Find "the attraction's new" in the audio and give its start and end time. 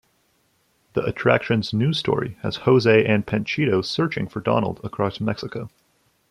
0.93-1.93